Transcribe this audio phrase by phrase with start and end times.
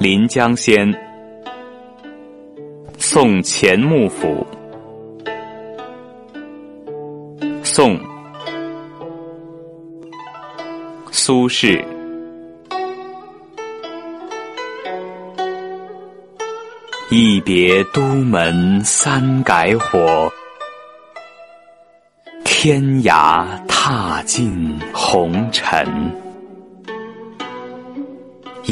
[0.00, 0.90] 临江仙，
[2.96, 4.46] 宋钱穆府。
[7.62, 8.00] 宋，
[11.10, 11.84] 苏轼。
[17.10, 20.32] 一别都门三改火，
[22.42, 25.86] 天涯踏尽红尘。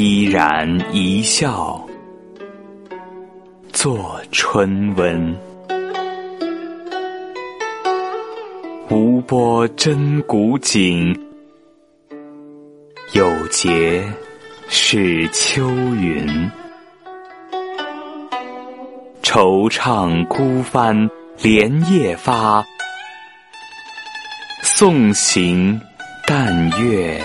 [0.01, 1.85] 依然一笑
[3.73, 5.37] 作春温。
[8.89, 11.13] 无波真古井，
[13.11, 14.01] 有节
[14.69, 16.49] 是秋云。
[19.21, 21.09] 惆怅孤帆
[21.41, 22.65] 连夜发，
[24.61, 25.77] 送行
[26.25, 27.21] 淡月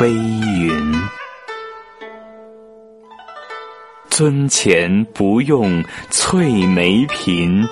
[0.00, 0.94] 微云。
[4.16, 7.66] 尊前不用翠眉颦，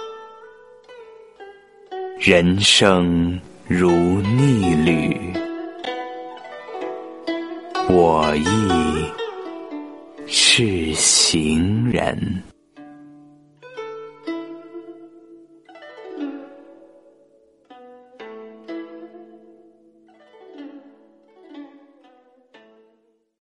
[2.18, 3.88] 人生如
[4.22, 5.32] 逆旅，
[7.88, 12.42] 我亦是行人。